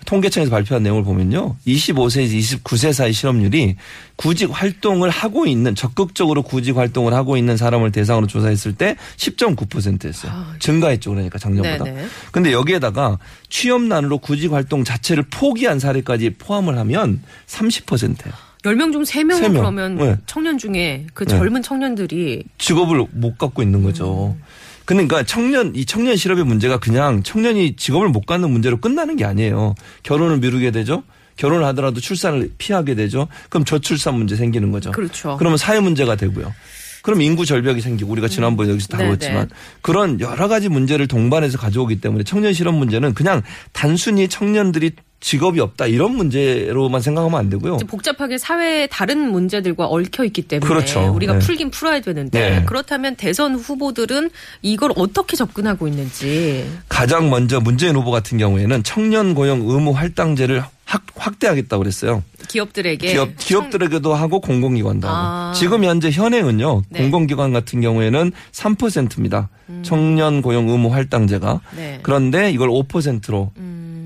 통계청에서 0.06 0.50
발표한 0.50 0.84
내용을 0.84 1.02
보면요. 1.02 1.56
25세에서 1.66 2.62
29세 2.62 2.92
사이 2.94 3.12
실업률이 3.12 3.76
구직 4.16 4.48
활동을 4.50 5.10
하고 5.10 5.44
있는 5.44 5.74
적극적으로 5.74 6.42
구직 6.42 6.78
활동을 6.78 7.12
하고 7.12 7.36
있는 7.36 7.58
사람을 7.58 7.92
대상으로 7.92 8.26
조사했을 8.26 8.74
때 8.74 8.96
10.9%였어요. 9.16 10.32
증가했죠. 10.60 11.10
그러니까 11.10 11.38
작년보다. 11.38 11.84
네네. 11.84 12.06
근데 12.32 12.52
여기에다가 12.52 13.18
취업난으로 13.50 14.18
구직 14.18 14.52
활동 14.52 14.82
자체를 14.82 15.24
포기한 15.30 15.78
사례까지 15.78 16.30
포함을 16.38 16.78
하면 16.78 17.20
30%예요. 17.46 18.32
10명 18.62 18.92
중 18.92 19.02
3명은 19.02 19.38
세 19.38 19.48
명. 19.48 19.52
그러면 19.54 19.96
네. 19.96 20.16
청년 20.26 20.58
중에 20.58 21.06
그 21.12 21.24
네. 21.24 21.36
젊은 21.36 21.60
청년들이 21.60 22.44
직업을 22.56 23.04
못 23.12 23.36
갖고 23.36 23.62
있는 23.62 23.82
거죠. 23.82 24.36
음. 24.38 24.42
그러니까 24.88 25.22
청년 25.22 25.76
이 25.76 25.84
청년 25.84 26.16
실업의 26.16 26.46
문제가 26.46 26.78
그냥 26.78 27.22
청년이 27.22 27.76
직업을 27.76 28.08
못 28.08 28.24
갖는 28.24 28.50
문제로 28.50 28.78
끝나는 28.78 29.16
게 29.16 29.26
아니에요. 29.26 29.74
결혼을 30.02 30.38
미루게 30.38 30.70
되죠. 30.70 31.02
결혼을 31.36 31.66
하더라도 31.66 32.00
출산을 32.00 32.52
피하게 32.56 32.94
되죠. 32.94 33.28
그럼 33.50 33.66
저출산 33.66 34.14
문제 34.14 34.34
생기는 34.34 34.72
거죠. 34.72 34.90
그렇죠. 34.92 35.36
그러면 35.36 35.58
사회 35.58 35.78
문제가 35.78 36.16
되고요. 36.16 36.54
그럼 37.02 37.20
인구 37.20 37.44
절벽이 37.44 37.82
생기고 37.82 38.10
우리가 38.12 38.28
지난번에 38.28 38.70
여기서 38.70 38.96
네, 38.96 39.04
다뤘지만 39.04 39.48
네. 39.48 39.54
그런 39.82 40.20
여러 40.20 40.48
가지 40.48 40.70
문제를 40.70 41.06
동반해서 41.06 41.58
가져오기 41.58 42.00
때문에 42.00 42.24
청년 42.24 42.54
실업 42.54 42.74
문제는 42.74 43.12
그냥 43.12 43.42
단순히 43.72 44.26
청년들이 44.26 44.92
직업이 45.20 45.60
없다 45.60 45.86
이런 45.86 46.14
문제로만 46.14 47.00
생각하면 47.00 47.38
안 47.38 47.50
되고요. 47.50 47.78
복잡하게 47.78 48.38
사회의 48.38 48.88
다른 48.90 49.30
문제들과 49.30 49.86
얽혀 49.86 50.24
있기 50.24 50.42
때문에 50.42 50.68
그렇죠. 50.68 51.12
우리가 51.12 51.34
네. 51.34 51.38
풀긴 51.40 51.70
풀어야 51.70 52.00
되는데 52.00 52.50
네. 52.50 52.64
그렇다면 52.64 53.16
대선 53.16 53.56
후보들은 53.56 54.30
이걸 54.62 54.92
어떻게 54.96 55.36
접근하고 55.36 55.88
있는지 55.88 56.70
가장 56.88 57.30
먼저 57.30 57.60
문재인 57.60 57.96
후보 57.96 58.10
같은 58.10 58.38
경우에는 58.38 58.82
청년 58.84 59.34
고용 59.34 59.62
의무 59.68 59.90
할당제를 59.90 60.62
확, 60.84 61.02
확대하겠다고 61.16 61.82
그랬어요. 61.82 62.22
기업들에게 62.48 63.12
기업 63.12 63.36
기업들에게도 63.36 64.14
하고 64.14 64.40
공공기관도 64.40 65.06
예. 65.06 65.10
아. 65.12 65.48
하고 65.48 65.58
지금 65.58 65.84
현재 65.84 66.10
현행은요 66.10 66.82
네. 66.88 67.00
공공기관 67.00 67.52
같은 67.52 67.80
경우에는 67.80 68.32
3%입니다. 68.52 69.50
청년 69.82 70.40
고용 70.40 70.68
의무 70.68 70.94
할당제가 70.94 71.52
음. 71.52 71.76
네. 71.76 71.96
음. 71.96 72.00
그런데 72.02 72.50
이걸 72.50 72.70
5%로 72.70 73.52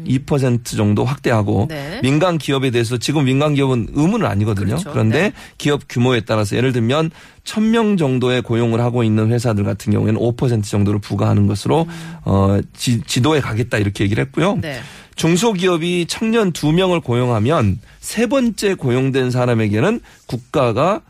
2% 0.07 0.77
정도 0.77 1.05
확대하고 1.05 1.67
네. 1.69 2.01
민간 2.03 2.39
기업에 2.39 2.71
대해서 2.71 2.97
지금 2.99 3.25
민간 3.25 3.55
기업은 3.55 3.89
의무는 3.93 4.27
아니거든요. 4.27 4.67
그렇죠. 4.67 4.91
그런데 4.91 5.23
네. 5.23 5.33
기업 5.59 5.83
규모에 5.89 6.21
따라서 6.21 6.57
예를 6.57 6.73
들면 6.73 7.11
1000명 7.45 7.99
정도의 7.99 8.43
고용을 8.43 8.81
하고 8.81 9.03
있는 9.03 9.31
회사들 9.31 9.65
같은 9.65 9.93
경우에는 9.93 10.21
5% 10.21 10.65
정도를 10.65 11.01
부과하는 11.01 11.47
것으로 11.47 11.87
어 12.25 12.61
지, 12.75 13.01
지도에 13.03 13.41
가겠다 13.41 13.79
이렇게 13.79 14.05
얘기를 14.05 14.25
했고요. 14.25 14.53
음. 14.53 14.61
네. 14.61 14.81
중소기업이 15.15 16.07
청년 16.09 16.53
두 16.53 16.73
명을 16.73 17.01
고용하면 17.01 17.81
세 18.01 18.27
번째 18.27 18.75
고용된 18.75 19.31
사람에게는 19.31 20.01
국가가 20.27 21.03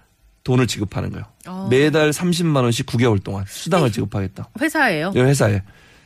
돈을 0.45 0.67
지급하는 0.67 1.11
거예요. 1.11 1.25
어. 1.47 1.69
매달 1.71 2.11
30만 2.11 2.63
원씩 2.63 2.87
9개월 2.87 3.23
동안 3.23 3.45
수당을 3.49 3.93
지급하겠다. 3.93 4.51
회사예요. 4.61 5.13
이 5.15 5.21
회사에. 5.21 5.63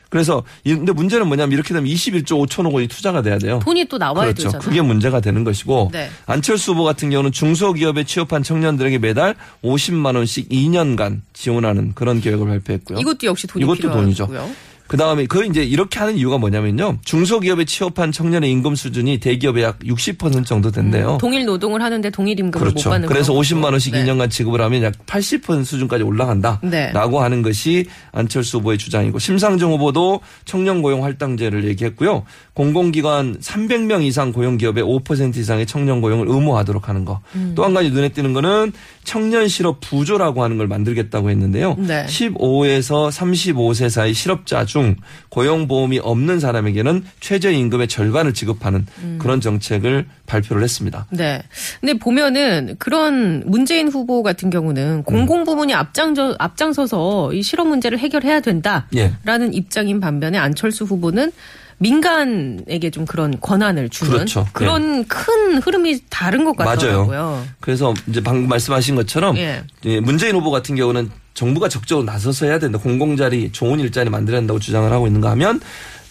그래서 0.08 0.42
이- 0.64 0.74
근데 0.74 0.92
문제는 0.92 1.26
뭐냐면 1.26 1.52
이렇게 1.52 1.74
되면 1.74 1.88
21조 1.90 2.46
5천억 2.46 2.72
원이 2.72 2.88
투자가 2.88 3.22
돼야 3.22 3.38
돼요. 3.38 3.60
돈이 3.64 3.86
또 3.86 3.98
나와야 3.98 4.26
그렇죠. 4.26 4.44
되잖아요. 4.44 4.60
그게 4.60 4.80
문제가 4.80 5.20
되는 5.20 5.42
것이고 5.44 5.90
네. 5.92 6.08
안철수 6.26 6.72
후보 6.72 6.84
같은 6.84 7.10
경우는 7.10 7.32
중소기업에 7.32 8.04
취업한 8.04 8.42
청년들에게 8.42 8.98
매달 8.98 9.34
50만 9.64 10.14
원씩 10.16 10.48
2년간 10.48 11.22
지원하는 11.32 11.92
그런 11.94 12.20
계획을 12.20 12.46
발표했고요. 12.46 12.98
이것도 12.98 13.26
역시 13.26 13.46
돈이 13.46 13.64
이것도 13.64 13.90
돈이죠. 13.92 14.26
필요하고요. 14.28 14.54
그 14.88 14.96
다음에 14.96 15.26
그 15.26 15.44
이제 15.44 15.62
이렇게 15.62 15.98
하는 15.98 16.16
이유가 16.16 16.38
뭐냐면요. 16.38 16.98
중소기업에 17.04 17.64
취업한 17.64 18.12
청년의 18.12 18.50
임금 18.50 18.74
수준이 18.76 19.18
대기업의 19.18 19.62
약 19.62 19.78
60% 19.80 20.44
정도 20.46 20.70
된대요. 20.70 21.18
동일 21.20 21.44
노동을 21.44 21.82
하는데 21.82 22.08
동일 22.10 22.38
임금을 22.38 22.66
못 22.66 22.70
그렇죠. 22.72 22.90
받는 22.90 23.08
그래서 23.08 23.32
경우도 23.32 23.56
50만 23.56 23.64
원씩 23.72 23.92
네. 23.92 24.04
2년간 24.04 24.30
지급을 24.30 24.60
하면 24.60 24.82
약 24.82 24.94
80% 25.06 25.64
수준까지 25.64 26.04
올라간다라고 26.04 26.68
네. 26.70 26.92
하는 26.92 27.42
것이 27.42 27.86
안철수 28.12 28.58
후보의 28.58 28.78
주장이고 28.78 29.18
심상정 29.18 29.72
후보도 29.72 30.20
청년 30.44 30.82
고용 30.82 31.04
할당제를 31.04 31.64
얘기했고요. 31.64 32.24
공공기관 32.54 33.38
300명 33.40 34.02
이상 34.02 34.32
고용 34.32 34.56
기업에 34.56 34.82
5% 34.82 35.36
이상의 35.36 35.66
청년 35.66 36.00
고용을 36.00 36.28
의무화하도록 36.28 36.88
하는 36.88 37.04
거. 37.04 37.20
음. 37.34 37.52
또한 37.54 37.74
가지 37.74 37.90
눈에 37.90 38.08
띄는 38.10 38.32
거는 38.32 38.72
청년 39.04 39.48
실업 39.48 39.80
부조라고 39.80 40.42
하는 40.42 40.56
걸 40.56 40.66
만들겠다고 40.66 41.30
했는데요. 41.30 41.76
네. 41.78 42.06
15에서 42.06 43.10
35세 43.10 43.90
사이 43.90 44.14
실업자 44.14 44.64
중 44.76 44.94
고용보험이 45.30 46.00
없는 46.00 46.38
사람에게는 46.38 47.02
최저임금의 47.20 47.88
절반을 47.88 48.34
지급하는 48.34 48.84
음. 48.98 49.16
그런 49.18 49.40
정책을 49.40 50.06
발표를 50.26 50.62
했습니다. 50.62 51.06
네. 51.08 51.42
근데 51.80 51.94
보면은 51.94 52.76
그런 52.78 53.42
문재인 53.46 53.88
후보 53.88 54.22
같은 54.22 54.50
경우는 54.50 55.04
공공부문이 55.04 55.72
앞장서, 55.72 56.36
앞장서서 56.38 57.32
이 57.32 57.42
실업 57.42 57.68
문제를 57.68 57.98
해결해야 57.98 58.40
된다라는 58.40 59.54
예. 59.54 59.56
입장인 59.56 59.98
반면에 59.98 60.36
안철수 60.36 60.84
후보는 60.84 61.32
민간에게 61.78 62.90
좀 62.90 63.04
그런 63.04 63.38
권한을 63.40 63.88
주는 63.88 64.12
그렇죠. 64.12 64.46
그런 64.52 65.04
큰 65.06 65.58
흐름이 65.58 66.00
다른 66.08 66.44
것 66.44 66.56
맞아요. 66.56 66.76
같더라고요. 66.76 67.44
그래서 67.60 67.94
이제 68.06 68.22
방금 68.22 68.48
말씀하신 68.48 68.94
것처럼 68.94 69.36
예. 69.36 69.62
예, 69.84 70.00
문재인 70.00 70.34
후보 70.34 70.50
같은 70.50 70.74
경우는 70.74 71.10
정부가 71.34 71.68
적극적으로 71.68 72.04
나서서 72.06 72.46
해야 72.46 72.58
된다. 72.58 72.78
공공자리, 72.78 73.52
좋은 73.52 73.78
일자리 73.78 74.08
만들어야 74.08 74.40
된다고 74.40 74.58
주장을 74.58 74.90
하고 74.90 75.06
있는가 75.06 75.30
하면 75.32 75.60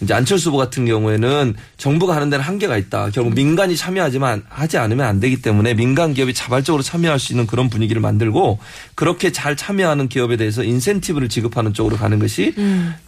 이제 0.02 0.12
안철수 0.12 0.48
후보 0.48 0.58
같은 0.58 0.84
경우에는 0.84 1.54
정부가 1.78 2.14
하는 2.14 2.30
데는 2.30 2.44
한계가 2.44 2.76
있다. 2.76 3.10
결국 3.10 3.34
민간이 3.34 3.76
참여하지만 3.76 4.42
하지 4.48 4.78
않으면 4.78 5.06
안 5.06 5.20
되기 5.20 5.40
때문에 5.40 5.74
민간 5.74 6.12
기업이 6.14 6.34
자발적으로 6.34 6.82
참여할 6.82 7.18
수 7.18 7.32
있는 7.32 7.46
그런 7.46 7.70
분위기를 7.70 8.02
만들고 8.02 8.58
그렇게 8.94 9.32
잘 9.32 9.56
참여하는 9.56 10.08
기업에 10.08 10.36
대해서 10.36 10.62
인센티브를 10.62 11.28
지급하는 11.28 11.72
쪽으로 11.72 11.96
가는 11.96 12.18
것이 12.18 12.54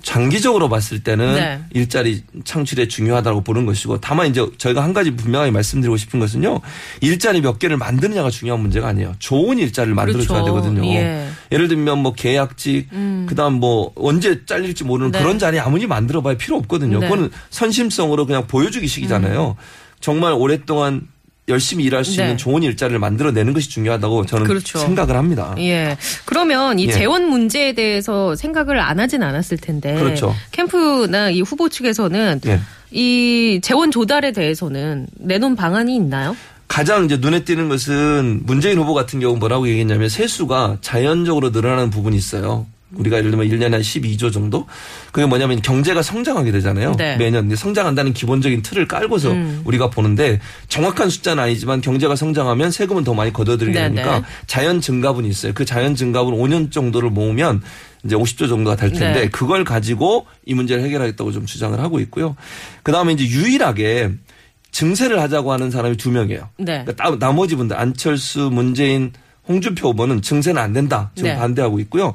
장기적으로 0.02 0.68
봤을 0.68 1.00
때는 1.00 1.34
네. 1.34 1.60
일자리 1.74 2.22
창출에 2.44 2.88
중요하다고 2.88 3.42
보는 3.42 3.66
것이고 3.66 4.00
다만 4.00 4.28
이제 4.28 4.46
저희가 4.56 4.82
한 4.82 4.92
가지 4.92 5.10
분명하게 5.10 5.50
말씀드리고 5.50 5.96
싶은 5.96 6.20
것은요. 6.20 6.60
일자리 7.00 7.40
몇 7.40 7.58
개를 7.58 7.76
만드느냐가 7.76 8.30
중요한 8.30 8.60
문제가 8.60 8.88
아니에요. 8.88 9.14
좋은 9.18 9.58
일자리를 9.58 9.94
만들어 9.94 10.22
줘야 10.24 10.42
그렇죠. 10.42 10.62
되거든요. 10.62 10.88
예. 10.94 11.28
예를 11.52 11.68
들면 11.68 11.98
뭐 11.98 12.12
계약직, 12.12 12.88
그다음 13.26 13.54
뭐 13.54 13.92
언제 13.96 14.44
잘릴지 14.44 14.84
모르는 14.84 15.12
네. 15.12 15.18
그런 15.20 15.38
자리 15.38 15.58
아무리 15.58 15.86
만들어봐야 15.86 16.36
필요 16.36 16.56
없거든요. 16.56 17.00
네. 17.00 17.06
음. 17.06 17.10
그거는 17.10 17.30
선심성으로 17.50 18.26
그냥 18.26 18.46
보여주기식이잖아요. 18.46 19.56
정말 20.00 20.32
오랫동안 20.32 21.08
열심히 21.48 21.84
일할 21.84 22.04
수 22.04 22.16
네. 22.16 22.24
있는 22.24 22.36
좋은 22.36 22.62
일자리를 22.62 22.98
만들어내는 22.98 23.54
것이 23.54 23.70
중요하다고 23.70 24.26
저는 24.26 24.46
그렇죠. 24.46 24.78
생각을 24.78 25.16
합니다. 25.16 25.54
예. 25.58 25.96
그러면 26.26 26.78
이 26.78 26.86
예. 26.86 26.92
재원 26.92 27.28
문제에 27.28 27.72
대해서 27.72 28.36
생각을 28.36 28.78
안 28.78 29.00
하진 29.00 29.22
않았을 29.22 29.56
텐데. 29.56 29.94
그렇죠. 29.94 30.34
캠프나 30.52 31.30
이 31.30 31.40
후보 31.40 31.68
측에서는 31.68 32.42
예. 32.46 32.60
이 32.90 33.60
재원 33.62 33.90
조달에 33.90 34.32
대해서는 34.32 35.06
내놓은 35.14 35.56
방안이 35.56 35.94
있나요? 35.96 36.36
가장 36.68 37.06
이제 37.06 37.16
눈에 37.16 37.44
띄는 37.44 37.68
것은 37.68 38.42
문재인 38.44 38.78
후보 38.78 38.94
같은 38.94 39.20
경우 39.20 39.36
뭐라고 39.36 39.66
얘기했냐면 39.68 40.08
세수가 40.08 40.78
자연적으로 40.80 41.50
늘어나는 41.50 41.90
부분이 41.90 42.16
있어요. 42.16 42.66
우리가 42.92 43.18
예를 43.18 43.30
들면 43.30 43.48
1년에 43.48 43.72
한 43.72 43.80
12조 43.82 44.32
정도? 44.32 44.66
그게 45.12 45.26
뭐냐면 45.26 45.60
경제가 45.60 46.00
성장하게 46.02 46.52
되잖아요. 46.52 46.94
네. 46.96 47.16
매년 47.16 47.54
성장한다는 47.54 48.14
기본적인 48.14 48.62
틀을 48.62 48.88
깔고서 48.88 49.32
음. 49.32 49.62
우리가 49.64 49.90
보는데 49.90 50.40
정확한 50.68 51.10
숫자는 51.10 51.42
아니지만 51.42 51.82
경제가 51.82 52.16
성장하면 52.16 52.70
세금은 52.70 53.04
더 53.04 53.12
많이 53.12 53.32
걷어들이게 53.32 53.78
네, 53.78 53.88
되니까 53.88 54.20
네. 54.20 54.24
자연 54.46 54.80
증가분이 54.80 55.28
있어요. 55.28 55.52
그 55.54 55.64
자연 55.66 55.94
증가분 55.94 56.34
5년 56.34 56.72
정도를 56.72 57.10
모으면 57.10 57.62
이제 58.04 58.16
50조 58.16 58.48
정도가 58.48 58.76
될 58.76 58.92
텐데 58.92 59.22
네. 59.22 59.28
그걸 59.28 59.64
가지고 59.64 60.26
이 60.46 60.54
문제를 60.54 60.82
해결하겠다고 60.84 61.32
좀 61.32 61.44
주장을 61.44 61.78
하고 61.78 62.00
있고요. 62.00 62.36
그 62.82 62.92
다음에 62.92 63.12
이제 63.12 63.24
유일하게 63.26 64.12
증세를 64.70 65.20
하자고 65.20 65.52
하는 65.52 65.70
사람이 65.70 65.96
두 65.96 66.10
명이에요. 66.10 66.48
네. 66.58 66.84
그러니까 66.84 66.94
나- 67.10 67.16
나머지 67.18 67.56
분들 67.56 67.76
안철수, 67.76 68.50
문재인, 68.52 69.12
홍준표 69.48 69.88
후보는 69.88 70.20
증세는 70.22 70.60
안 70.60 70.72
된다. 70.72 71.10
지금 71.14 71.30
네. 71.30 71.36
반대하고 71.36 71.80
있고요. 71.80 72.12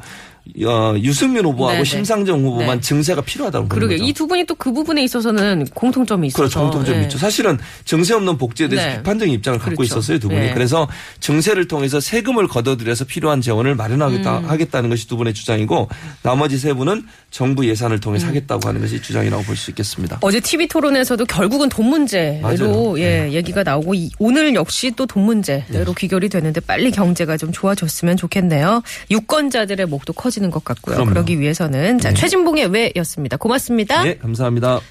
어, 0.65 0.93
유승민 0.99 1.45
후보하고 1.45 1.71
네, 1.71 1.77
네. 1.79 1.83
심상정 1.85 2.43
후보만 2.43 2.77
네. 2.77 2.81
증세가 2.81 3.21
필요하다고 3.21 3.67
보는 3.69 3.79
그러게 3.79 3.95
거죠. 3.95 4.09
이두 4.09 4.27
분이 4.27 4.45
또 4.45 4.55
그 4.55 4.71
부분에 4.73 5.03
있어서는 5.03 5.65
공통점이 5.73 6.27
있어서. 6.27 6.37
그렇죠. 6.43 6.59
공통점이 6.61 6.97
예. 6.99 7.03
있죠. 7.03 7.17
사실은 7.17 7.57
증세 7.85 8.13
없는 8.13 8.37
복지에 8.37 8.67
대해서 8.67 8.87
네. 8.89 8.97
비판적인 8.97 9.33
입장을 9.33 9.57
갖고 9.59 9.75
그렇죠. 9.75 9.99
있었어요, 9.99 10.19
두 10.19 10.27
분이. 10.27 10.39
네. 10.39 10.53
그래서 10.53 10.87
증세를 11.21 11.67
통해서 11.67 11.99
세금을 11.99 12.47
걷어들여서 12.47 13.05
필요한 13.05 13.41
재원을 13.41 13.75
마련하겠다 13.75 14.39
음. 14.39 14.45
하겠다는 14.49 14.89
것이 14.89 15.07
두 15.07 15.15
분의 15.17 15.33
주장이고 15.33 15.89
나머지 16.23 16.57
세 16.57 16.73
분은 16.73 17.05
정부 17.31 17.67
예산을 17.67 17.99
통해서 17.99 18.25
음. 18.25 18.29
하겠다고 18.29 18.67
하는 18.67 18.81
것이 18.81 19.01
주장이라고 19.01 19.43
볼 19.43 19.55
수 19.55 19.71
있겠습니다. 19.71 20.17
어제 20.21 20.39
TV 20.39 20.67
토론에서도 20.67 21.23
결국은 21.25 21.69
돈 21.69 21.87
문제로. 21.87 22.99
예, 22.99 23.29
얘기가 23.31 23.63
나오고 23.63 23.93
이- 23.95 24.11
오늘 24.19 24.55
역시 24.55 24.91
또 24.91 25.05
돈 25.05 25.23
문제로 25.23 25.63
네. 25.69 25.93
귀결이 25.97 26.27
되는데 26.29 26.59
빨리 26.61 26.91
경제가 26.91 27.37
좀 27.37 27.51
좋아졌으면 27.51 28.17
좋겠네요. 28.17 28.81
유권자들의 29.11 29.85
목도 29.87 30.13
커 30.13 30.29
지는 30.33 30.51
것 30.51 30.63
같고요. 30.63 30.95
그럼요. 30.95 31.09
네. 31.09 31.13
그러기 31.13 31.39
위해서는 31.39 31.99
자 31.99 32.13
최진봉의 32.13 32.67
왜였습니다. 32.67 33.37
고맙습니다. 33.37 34.05
예, 34.07 34.17
감사합니다. 34.17 34.81